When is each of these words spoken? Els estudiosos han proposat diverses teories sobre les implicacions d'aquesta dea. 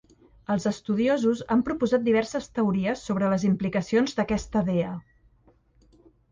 Els 0.53 0.63
estudiosos 0.69 1.43
han 1.55 1.61
proposat 1.67 2.07
diverses 2.07 2.49
teories 2.57 3.05
sobre 3.11 3.31
les 3.35 3.47
implicacions 3.53 4.19
d'aquesta 4.21 4.67
dea. 4.75 4.99